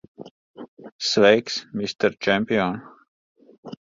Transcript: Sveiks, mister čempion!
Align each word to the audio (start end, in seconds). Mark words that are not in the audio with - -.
Sveiks, 1.09 1.59
mister 1.81 2.11
čempion! 2.27 2.81